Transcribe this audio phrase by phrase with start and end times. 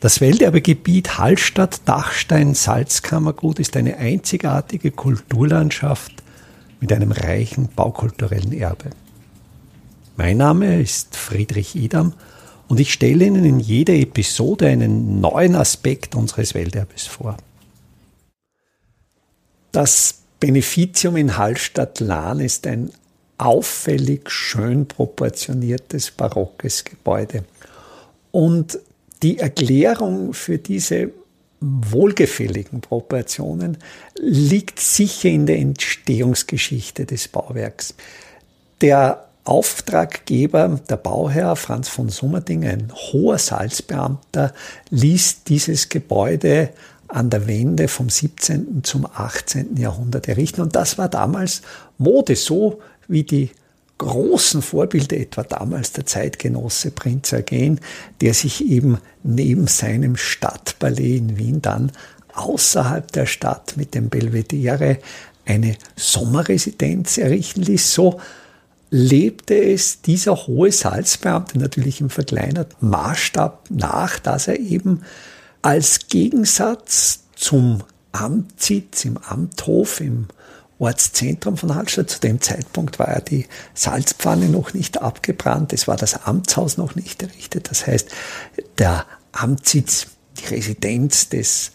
[0.00, 6.12] Das Welterbegebiet Hallstatt-Dachstein-Salzkammergut ist eine einzigartige Kulturlandschaft
[6.78, 8.90] mit einem reichen baukulturellen Erbe.
[10.16, 12.12] Mein Name ist Friedrich Idam
[12.68, 17.36] und ich stelle Ihnen in jeder Episode einen neuen Aspekt unseres Welterbes vor.
[19.72, 22.92] Das Beneficium in Hallstatt-Lahn ist ein
[23.36, 27.42] auffällig schön proportioniertes barockes Gebäude.
[28.30, 28.78] Und
[29.22, 31.10] die Erklärung für diese
[31.60, 33.78] wohlgefälligen Proportionen
[34.16, 37.94] liegt sicher in der Entstehungsgeschichte des Bauwerks.
[38.80, 44.52] Der Auftraggeber, der Bauherr Franz von Summerding, ein hoher Salzbeamter,
[44.90, 46.70] ließ dieses Gebäude
[47.08, 48.84] an der Wende vom 17.
[48.84, 49.76] zum 18.
[49.78, 50.60] Jahrhundert errichten.
[50.60, 51.62] Und das war damals
[51.96, 53.50] Mode, so wie die
[53.98, 57.80] großen Vorbilder, etwa damals der Zeitgenosse Prinz Eugen,
[58.20, 61.92] der sich eben neben seinem Stadtballet in Wien dann
[62.34, 64.98] außerhalb der Stadt mit dem Belvedere
[65.44, 67.92] eine Sommerresidenz errichten ließ.
[67.92, 68.20] So
[68.90, 75.02] lebte es dieser hohe Salzbeamte natürlich im verkleinerten Maßstab nach, dass er eben
[75.62, 80.26] als Gegensatz zum Amtssitz im Amthof im
[80.78, 82.10] Ortszentrum von Hallstatt.
[82.10, 86.94] Zu dem Zeitpunkt war ja die Salzpfanne noch nicht abgebrannt, es war das Amtshaus noch
[86.94, 87.70] nicht errichtet.
[87.70, 88.08] Das heißt,
[88.78, 90.06] der Amtssitz,
[90.38, 91.72] die Residenz des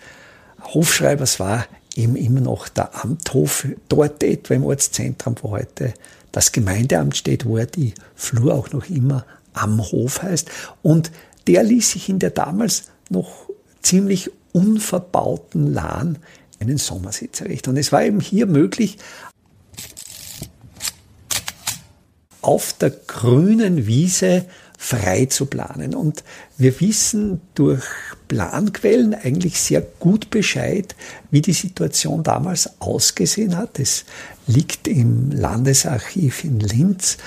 [0.62, 1.66] Hofschreibers war
[1.96, 5.94] eben immer noch der Amthof, dort etwa im Ortszentrum, wo heute
[6.31, 10.50] das Gemeindeamt steht, wo er die Flur auch noch immer am Hof heißt.
[10.81, 11.12] Und
[11.48, 13.50] der ließ sich in der damals noch
[13.81, 16.18] ziemlich unverbauten Lahn
[16.64, 17.72] einen Sommersitz errichten.
[17.72, 18.97] Und es war eben hier möglich,
[22.42, 24.45] auf der grünen Wiese
[24.78, 25.95] frei zu planen.
[25.95, 26.25] Und
[26.58, 27.86] wir wissen durch
[28.28, 30.94] Planquellen eigentlich sehr gut Bescheid,
[31.31, 33.79] wie die Situation damals ausgesehen hat.
[33.79, 34.03] Es
[34.46, 37.18] liegt im Landesarchiv in Linz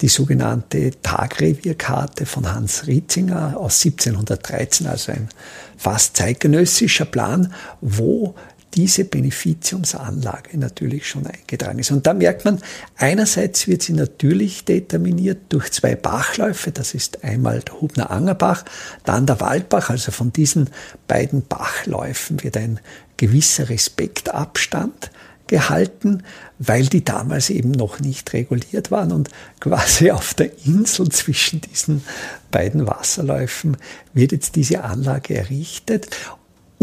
[0.00, 5.28] die sogenannte Tagrevierkarte von Hans Rietzinger aus 1713, also ein
[5.76, 8.34] fast zeitgenössischer Plan, wo
[8.74, 11.90] diese Beneficiumsanlage natürlich schon eingetragen ist.
[11.90, 12.60] Und da merkt man,
[12.96, 18.64] einerseits wird sie natürlich determiniert durch zwei Bachläufe, das ist einmal der Hubner Angerbach,
[19.04, 20.70] dann der Waldbach, also von diesen
[21.06, 22.80] beiden Bachläufen wird ein
[23.16, 25.10] gewisser Respektabstand
[25.46, 26.22] gehalten,
[26.58, 29.28] weil die damals eben noch nicht reguliert waren und
[29.60, 32.02] quasi auf der Insel zwischen diesen
[32.50, 33.76] beiden Wasserläufen
[34.14, 36.08] wird jetzt diese Anlage errichtet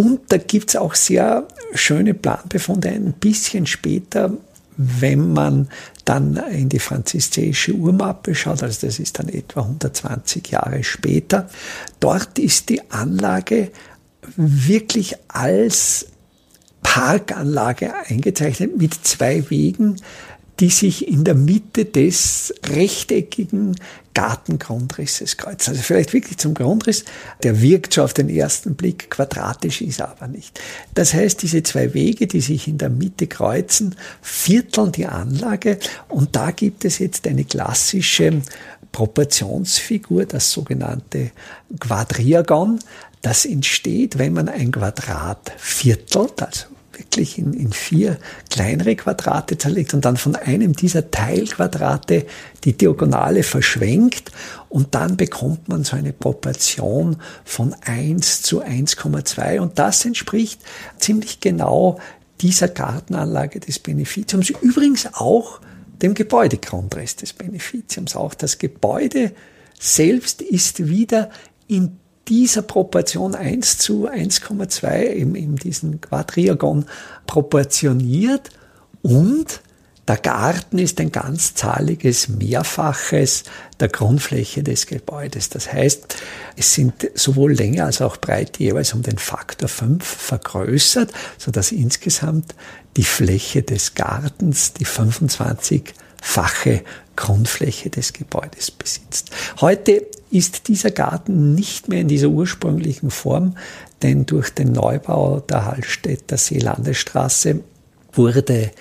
[0.02, 4.32] und da gibt's auch sehr schöne Planbefunde ein bisschen später,
[4.78, 5.70] wenn man
[6.06, 11.48] dann in die französische Urmappe schaut, also das ist dann etwa 120 Jahre später,
[12.00, 13.72] dort ist die Anlage
[14.36, 16.08] wirklich als
[16.82, 19.98] Parkanlage eingezeichnet mit zwei Wegen,
[20.62, 23.76] die sich in der Mitte des rechteckigen
[24.14, 25.72] Gartengrundrisses kreuzen.
[25.72, 27.04] Also vielleicht wirklich zum Grundriss,
[27.42, 30.62] der wirkt schon auf den ersten Blick quadratisch, ist aber nicht.
[30.94, 35.80] Das heißt, diese zwei Wege, die sich in der Mitte kreuzen, vierteln die Anlage
[36.10, 38.44] und da gibt es jetzt eine klassische
[38.92, 41.32] Proportionsfigur, das sogenannte
[41.80, 42.78] Quadriagon.
[43.24, 46.66] Das entsteht, wenn man ein Quadrat viertelt, also
[47.02, 48.18] wirklich in, in vier
[48.50, 52.26] kleinere Quadrate zerlegt und dann von einem dieser Teilquadrate
[52.64, 54.32] die Diagonale verschwenkt
[54.70, 60.62] und dann bekommt man so eine Proportion von 1 zu 1,2 und das entspricht
[60.98, 62.00] ziemlich genau
[62.42, 64.50] dieser Gartenanlage des Beneficiums.
[64.50, 65.60] Übrigens auch
[66.02, 68.16] dem Gebäudegrundriss des Beneficiums.
[68.16, 69.34] Auch das Gebäude
[69.80, 71.30] selbst ist wieder
[71.68, 76.86] in dieser Proportion 1 zu 1,2 eben in diesen Quadriagon
[77.28, 78.50] proportioniert
[79.02, 79.62] und
[80.08, 83.44] der Garten ist ein ganzzahliges Mehrfaches
[83.80, 85.50] der Grundfläche des Gebäudes.
[85.50, 86.18] Das heißt,
[86.58, 92.56] es sind sowohl Länge als auch Breite jeweils um den Faktor 5 vergrößert, sodass insgesamt
[92.98, 94.86] die Fläche des Gartens die
[96.22, 96.82] 25-fache
[97.16, 99.32] Grundfläche des Gebäudes besitzt.
[99.60, 103.56] Heute ist dieser Garten nicht mehr in dieser ursprünglichen Form,
[104.02, 107.60] denn durch den Neubau der Hallstätter Seelandesstraße
[108.14, 108.72] wurde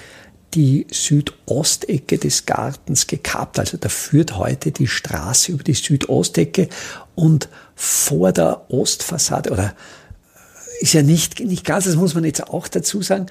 [0.55, 3.59] die Südostecke des Gartens gekappt.
[3.59, 6.69] Also da führt heute die Straße über die Südostecke
[7.15, 12.49] und vor der Ostfassade oder äh, ist ja nicht, nicht ganz, das muss man jetzt
[12.49, 13.27] auch dazu sagen,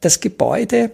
[0.00, 0.90] das Gebäude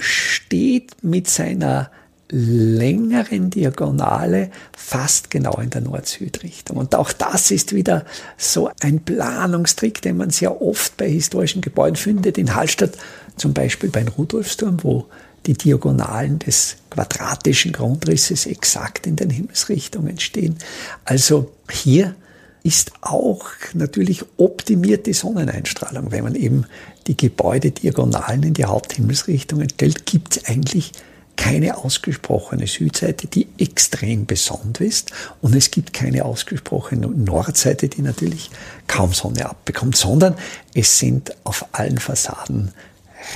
[0.00, 1.90] steht mit seiner
[2.32, 6.76] längeren Diagonale fast genau in der Nord-Süd-Richtung.
[6.76, 8.04] Und auch das ist wieder
[8.36, 12.38] so ein Planungstrick, den man sehr oft bei historischen Gebäuden findet.
[12.38, 12.92] In Hallstatt
[13.36, 15.06] zum Beispiel beim Rudolfsturm, wo
[15.46, 20.56] die Diagonalen des quadratischen Grundrisses exakt in den Himmelsrichtungen stehen.
[21.04, 22.14] Also hier
[22.62, 26.12] ist auch natürlich optimierte Sonneneinstrahlung.
[26.12, 26.66] Wenn man eben
[27.06, 30.92] die Gebäude diagonalen in die Haupthimmelsrichtungen stellt, gibt es eigentlich
[31.36, 35.10] keine ausgesprochene Südseite, die extrem besonnt ist.
[35.40, 38.50] Und es gibt keine ausgesprochene Nordseite, die natürlich
[38.86, 40.36] kaum Sonne abbekommt, sondern
[40.74, 42.72] es sind auf allen Fassaden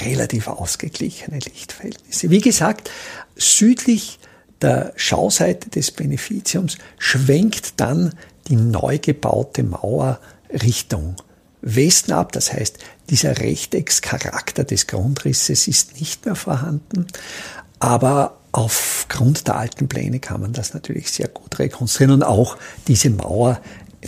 [0.05, 2.29] relativ ausgeglichene Lichtverhältnisse.
[2.29, 2.91] Wie gesagt,
[3.37, 4.19] südlich
[4.63, 8.15] der Schauseite des Beneficiums schwenkt dann
[8.49, 10.21] die neu gebaute Mauer
[10.51, 11.17] Richtung
[11.61, 12.33] Westen ab.
[12.33, 12.79] Das heißt,
[13.11, 17.07] dieser Rechteckscharakter des Grundrisses ist nicht mehr vorhanden.
[17.79, 22.15] Aber aufgrund der alten Pläne kann man das natürlich sehr gut rekonstruieren.
[22.15, 22.57] Und auch
[22.87, 23.61] diese Mauer,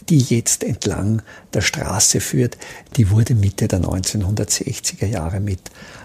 [0.09, 1.23] die jetzt entlang
[1.53, 2.57] der Straße führt,
[2.97, 5.61] die wurde Mitte der 1960er Jahre mit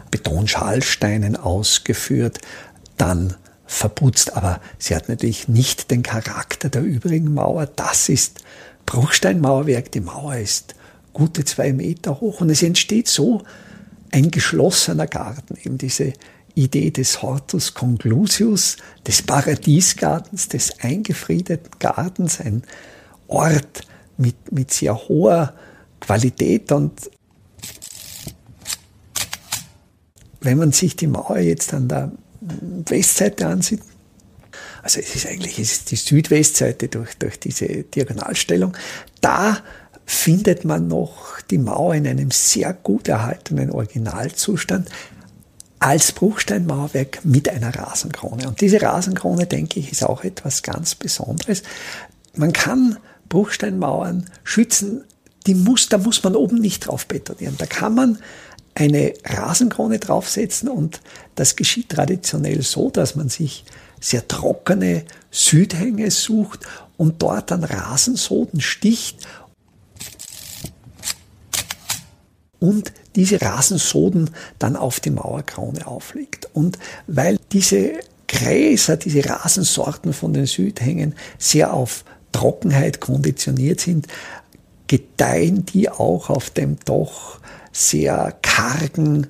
[0.09, 2.39] Betonschalsteinen ausgeführt,
[2.97, 3.35] dann
[3.71, 7.67] verputzt, aber sie hat natürlich nicht den Charakter der übrigen Mauer.
[7.67, 8.41] Das ist
[8.85, 9.91] Bruchsteinmauerwerk.
[9.93, 10.75] Die Mauer ist
[11.13, 13.43] gute zwei Meter hoch und es entsteht so
[14.11, 16.11] ein geschlossener Garten, eben diese
[16.53, 18.75] Idee des Hortus Conclusius,
[19.07, 22.63] des Paradiesgartens, des eingefriedeten Gartens, ein
[23.27, 23.83] Ort
[24.17, 25.53] mit, mit sehr hoher
[26.01, 27.09] Qualität und
[30.41, 32.11] wenn man sich die Mauer jetzt an der
[32.41, 33.81] Westseite ansieht,
[34.83, 38.75] also es ist eigentlich es ist die Südwestseite durch, durch diese Diagonalstellung,
[39.21, 39.59] da
[40.05, 44.89] findet man noch die Mauer in einem sehr gut erhaltenen Originalzustand
[45.79, 48.47] als Bruchsteinmauerwerk mit einer Rasenkrone.
[48.47, 51.63] Und diese Rasenkrone, denke ich, ist auch etwas ganz Besonderes.
[52.35, 52.97] Man kann
[53.29, 55.05] Bruchsteinmauern schützen,
[55.47, 57.55] die muss, da muss man oben nicht drauf betonieren.
[57.57, 58.19] Da kann man
[58.75, 61.01] eine Rasenkrone draufsetzen und
[61.35, 63.65] das geschieht traditionell so, dass man sich
[63.99, 66.61] sehr trockene Südhänge sucht
[66.97, 69.27] und dort an Rasensoden sticht
[72.59, 74.29] und diese Rasensoden
[74.59, 76.47] dann auf die Mauerkrone auflegt.
[76.53, 76.77] Und
[77.07, 77.93] weil diese
[78.27, 84.07] Gräser, diese Rasensorten von den Südhängen sehr auf Trockenheit konditioniert sind,
[84.87, 87.39] gedeihen die auch auf dem doch
[87.71, 89.27] sehr kargen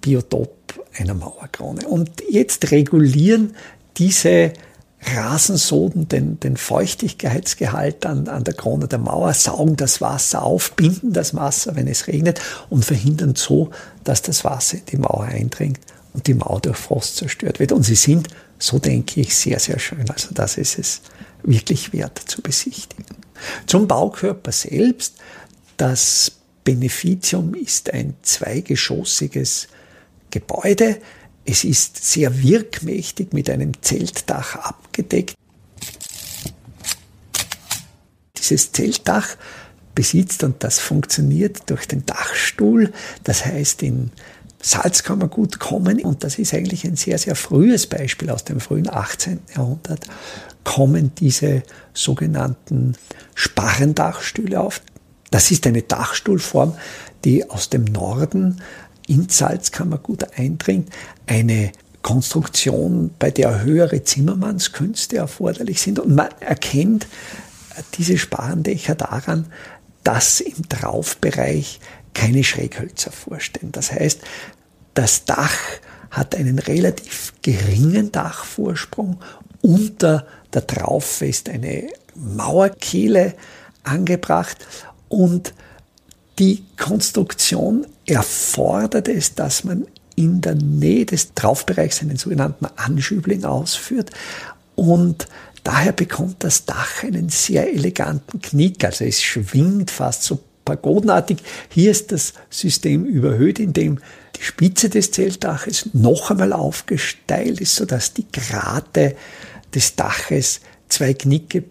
[0.00, 0.54] Biotop
[0.96, 1.86] einer Mauerkrone.
[1.88, 3.56] Und jetzt regulieren
[3.96, 4.52] diese
[5.06, 11.12] Rasensoden den, den Feuchtigkeitsgehalt an, an der Krone der Mauer, saugen das Wasser auf, binden
[11.12, 13.70] das Wasser, wenn es regnet und verhindern so,
[14.02, 15.80] dass das Wasser in die Mauer eindringt
[16.14, 17.72] und die Mauer durch Frost zerstört wird.
[17.72, 20.08] Und sie sind, so denke ich, sehr, sehr schön.
[20.10, 21.02] Also das ist es
[21.42, 23.04] wirklich wert zu besichtigen.
[23.66, 25.16] Zum Baukörper selbst.
[25.76, 26.32] Das
[26.64, 29.68] Beneficium ist ein zweigeschossiges
[30.30, 30.98] Gebäude.
[31.44, 35.34] Es ist sehr wirkmächtig mit einem Zeltdach abgedeckt.
[38.36, 39.36] Dieses Zeltdach
[39.94, 42.92] besitzt und das funktioniert durch den Dachstuhl.
[43.22, 44.10] Das heißt, in
[44.60, 48.44] Salz kann man gut kommen und das ist eigentlich ein sehr, sehr frühes Beispiel aus
[48.44, 49.40] dem frühen 18.
[49.54, 50.06] Jahrhundert,
[50.64, 51.62] kommen diese
[51.92, 52.96] sogenannten
[53.34, 54.80] Sparrendachstühle auf.
[55.34, 56.76] Das ist eine Dachstuhlform,
[57.24, 58.62] die aus dem Norden
[59.08, 60.90] in Salzkammer gut eindringt.
[61.26, 61.72] Eine
[62.02, 65.98] Konstruktion, bei der höhere Zimmermannskünste erforderlich sind.
[65.98, 67.08] Und man erkennt
[67.94, 69.46] diese Sparendächer daran,
[70.04, 71.80] dass im Traufbereich
[72.14, 73.72] keine Schräghölzer vorstehen.
[73.72, 74.20] Das heißt,
[74.94, 75.58] das Dach
[76.12, 79.18] hat einen relativ geringen Dachvorsprung.
[79.62, 83.34] Unter der Traufe ist eine Mauerkehle
[83.82, 84.64] angebracht
[85.14, 85.54] und
[86.40, 94.10] die Konstruktion erfordert es, dass man in der Nähe des Traufbereichs einen sogenannten Anschübling ausführt
[94.74, 95.28] und
[95.62, 101.38] daher bekommt das Dach einen sehr eleganten Knick, also es schwingt fast so pagodenartig.
[101.68, 104.00] Hier ist das System überhöht, indem
[104.34, 109.14] die Spitze des Zeltdaches noch einmal aufgesteilt ist, sodass die Grate
[109.72, 111.62] des Daches zwei Knicke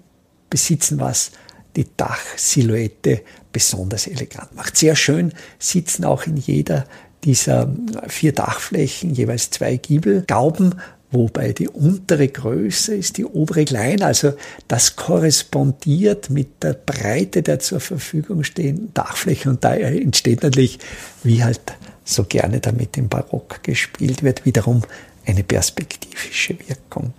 [0.50, 1.32] besitzen, was
[1.75, 4.77] die Dachsilhouette besonders elegant macht.
[4.77, 6.86] Sehr schön sitzen auch in jeder
[7.24, 7.74] dieser
[8.08, 10.75] vier Dachflächen jeweils zwei Giebelgauben,
[11.12, 14.01] wobei die untere größer ist, die obere klein.
[14.01, 14.34] Also
[14.68, 20.80] das korrespondiert mit der Breite der zur Verfügung stehenden Dachfläche und da entsteht natürlich,
[21.24, 21.62] wie halt
[22.03, 24.82] so gerne damit im Barock gespielt wird, wiederum
[25.25, 27.13] eine perspektivische Wirkung.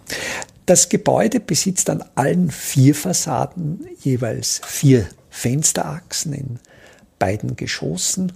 [0.66, 6.58] Das Gebäude besitzt an allen vier Fassaden jeweils vier Fensterachsen in
[7.18, 8.32] beiden Geschossen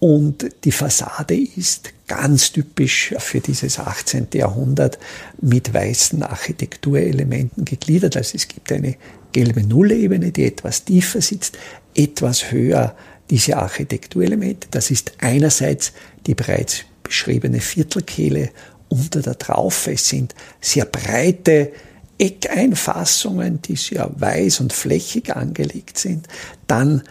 [0.00, 4.26] und die Fassade ist ganz typisch für dieses 18.
[4.34, 4.98] Jahrhundert
[5.40, 8.16] mit weißen Architekturelementen gegliedert.
[8.16, 8.96] Also es gibt eine
[9.32, 11.56] gelbe Nullebene, die etwas tiefer sitzt,
[11.94, 12.94] etwas höher
[13.30, 14.68] diese Architekturelemente.
[14.70, 15.92] Das ist einerseits
[16.26, 18.50] die bereits beschriebene Viertelkehle
[18.94, 19.92] unter der Traufe.
[19.92, 21.72] Es sind sehr breite
[22.18, 26.28] Eckeinfassungen, die sehr weiß und flächig angelegt sind.
[26.66, 27.02] Dann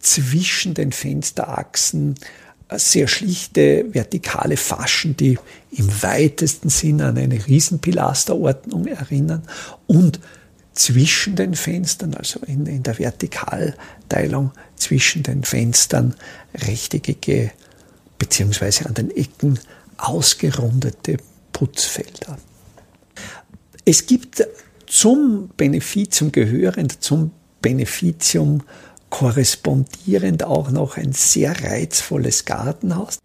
[0.00, 2.16] zwischen den Fensterachsen
[2.72, 5.38] sehr schlichte vertikale Faschen, die
[5.70, 9.42] im weitesten Sinn an eine Riesenpilasterordnung erinnern
[9.86, 10.20] und
[10.74, 16.14] zwischen den Fenstern, also in, in der Vertikalteilung zwischen den Fenstern
[16.54, 17.52] rechteckige
[18.18, 19.58] beziehungsweise an den Ecken
[19.98, 21.18] ausgerundete
[21.52, 22.38] Putzfelder.
[23.84, 24.46] Es gibt
[24.86, 28.62] zum Beneficium gehörend zum Beneficium
[29.10, 33.18] korrespondierend auch noch ein sehr reizvolles Gartenhaus.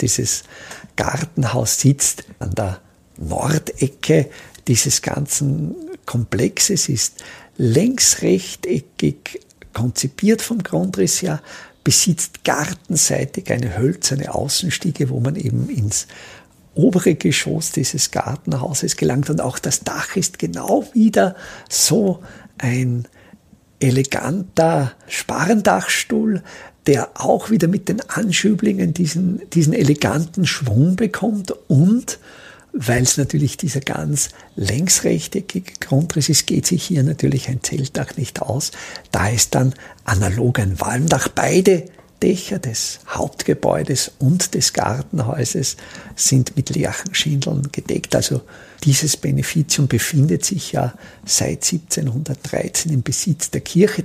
[0.00, 0.44] Dieses
[0.96, 2.80] Gartenhaus sitzt an der
[3.16, 4.30] Nordecke
[4.66, 7.22] dieses ganzen Komplexes, ist
[7.56, 9.40] längsrechteckig
[9.72, 11.42] konzipiert vom Grundriss her,
[11.84, 16.06] besitzt gartenseitig eine hölzerne Außenstiege, wo man eben ins
[16.74, 19.30] obere Geschoss dieses Gartenhauses gelangt.
[19.30, 21.36] Und auch das Dach ist genau wieder
[21.68, 22.22] so
[22.58, 23.06] ein
[23.80, 26.42] eleganter Sparendachstuhl,
[26.86, 32.18] der auch wieder mit den Anschüblingen diesen, diesen eleganten Schwung bekommt und
[32.74, 38.42] weil es natürlich dieser ganz längsrechteckige Grundriss ist, geht sich hier natürlich ein Zeltdach nicht
[38.42, 38.72] aus.
[39.12, 41.28] Da ist dann analog ein Walmdach.
[41.28, 41.84] Beide
[42.20, 45.76] Dächer des Hauptgebäudes und des Gartenhauses
[46.16, 48.16] sind mit Lärchenschindeln gedeckt.
[48.16, 48.40] Also
[48.82, 54.04] dieses Beneficium befindet sich ja seit 1713 im Besitz der Kirche.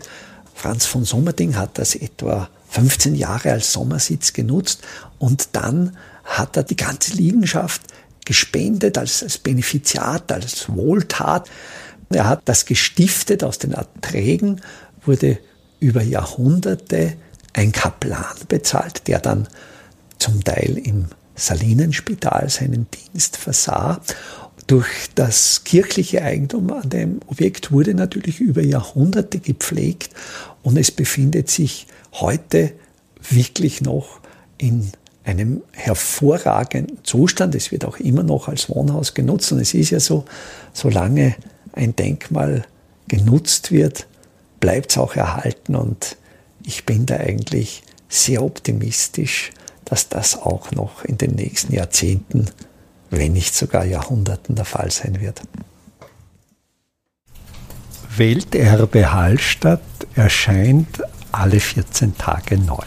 [0.54, 4.82] Franz von Sommerding hat das etwa 15 Jahre als Sommersitz genutzt
[5.18, 7.82] und dann hat er die ganze Liegenschaft
[8.26, 11.50] gespendet als, als Benefiziat, als Wohltat.
[12.10, 14.62] Er hat das gestiftet aus den Erträgen,
[15.06, 15.38] wurde
[15.80, 17.14] über Jahrhunderte
[17.54, 19.48] ein Kaplan bezahlt, der dann
[20.18, 24.02] zum Teil im Salinenspital seinen Dienst versah.
[24.68, 30.14] Durch das kirchliche Eigentum an dem Objekt wurde natürlich über Jahrhunderte gepflegt
[30.62, 32.74] und es befindet sich heute
[33.30, 34.20] wirklich noch
[34.58, 34.92] in
[35.30, 37.54] einem hervorragenden Zustand.
[37.56, 40.26] Es wird auch immer noch als Wohnhaus genutzt und es ist ja so,
[40.74, 41.36] solange
[41.74, 42.64] ein Denkmal
[43.08, 44.08] genutzt wird,
[44.60, 46.18] bleibt es auch erhalten und
[46.64, 49.52] ich bin da eigentlich sehr optimistisch,
[49.86, 52.48] dass das auch noch in den nächsten Jahrzehnten,
[53.12, 55.42] wenn nicht sogar Jahrhunderten der Fall sein wird.
[58.18, 59.82] Welterbe Hallstatt
[60.16, 62.84] erscheint alle 14 Tage neu.